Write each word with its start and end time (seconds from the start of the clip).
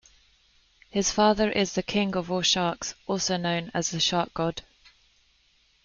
His 0.89 1.11
father 1.11 1.51
is 1.51 1.73
"The 1.73 1.83
King 1.83 2.15
of 2.15 2.31
All 2.31 2.41
Sharks"-also 2.41 3.37
known 3.39 3.69
as 3.71 3.91
the 3.91 3.99
Shark 3.99 4.33
god. 4.33 4.63